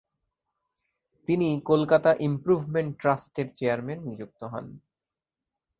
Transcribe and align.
তিনি 1.27 1.49
কলকাতা 1.61 2.11
ইম্প্রুভমেন্ট 2.19 2.91
ট্রাস্টের 3.01 3.47
চেয়ারম্যান 3.55 3.99
নিযুক্ত 4.01 4.41
হন। 4.43 4.65